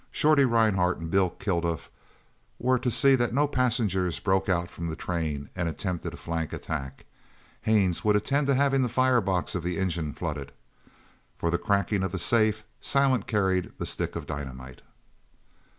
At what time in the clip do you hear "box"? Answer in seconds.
9.21-9.53